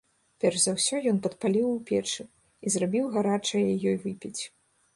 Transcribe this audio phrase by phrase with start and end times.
[0.43, 4.39] Перш за ўсё ён падпаліў у печы і зрабіў гарачае ёй выпіць.